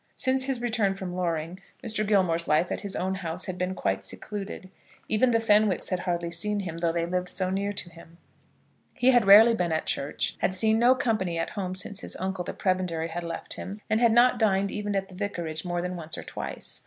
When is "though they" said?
6.79-7.05